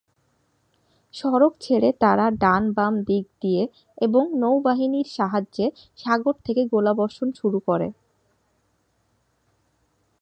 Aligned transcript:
সড়ক 1.13 1.53
ছেড়ে 1.61 1.89
তারা 1.99 2.25
ডান-বাম 2.39 2.93
দিক 3.01 3.25
দিয়ে 3.41 3.63
এবং 3.97 4.23
নৌবাহিনীর 4.39 5.07
সাহায্যে 5.09 5.65
সাগর 5.97 6.35
থেকে 6.45 6.61
গোলাবর্ষণ 6.65 7.27
শুরু 7.31 7.59
করে। 7.59 7.87